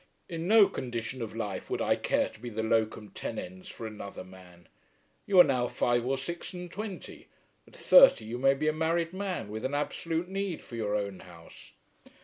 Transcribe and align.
In 0.27 0.47
no 0.47 0.67
condition 0.67 1.21
of 1.21 1.35
life 1.35 1.69
would 1.69 1.79
I 1.79 1.95
care 1.95 2.27
to 2.29 2.39
be 2.39 2.49
the 2.49 2.63
locum 2.63 3.09
tenens 3.09 3.67
for 3.69 3.85
another 3.85 4.23
man. 4.23 4.67
You 5.27 5.39
are 5.39 5.43
now 5.43 5.67
five 5.67 6.07
or 6.07 6.17
six 6.17 6.53
and 6.55 6.71
twenty. 6.71 7.27
At 7.67 7.75
thirty 7.75 8.25
you 8.25 8.39
may 8.39 8.55
be 8.55 8.67
a 8.67 8.73
married 8.73 9.13
man 9.13 9.47
with 9.51 9.63
an 9.63 9.75
absolute 9.75 10.27
need 10.27 10.63
for 10.63 10.75
your 10.75 10.95
own 10.95 11.19
house." 11.19 11.73